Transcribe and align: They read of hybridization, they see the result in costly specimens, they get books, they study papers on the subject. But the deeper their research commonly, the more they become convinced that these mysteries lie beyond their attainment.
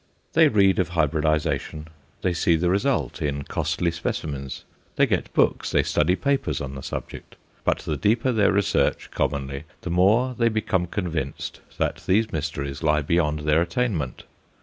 They 0.33 0.47
read 0.47 0.79
of 0.79 0.89
hybridization, 0.89 1.87
they 2.23 2.33
see 2.33 2.55
the 2.55 2.71
result 2.71 3.21
in 3.21 3.43
costly 3.43 3.91
specimens, 3.91 4.63
they 4.95 5.05
get 5.05 5.31
books, 5.35 5.69
they 5.69 5.83
study 5.83 6.15
papers 6.15 6.59
on 6.59 6.73
the 6.73 6.81
subject. 6.81 7.35
But 7.63 7.77
the 7.81 7.97
deeper 7.97 8.31
their 8.31 8.51
research 8.51 9.11
commonly, 9.11 9.65
the 9.81 9.91
more 9.91 10.33
they 10.35 10.49
become 10.49 10.87
convinced 10.87 11.61
that 11.77 11.97
these 12.07 12.31
mysteries 12.33 12.81
lie 12.81 13.03
beyond 13.03 13.41
their 13.41 13.61
attainment. 13.61 14.23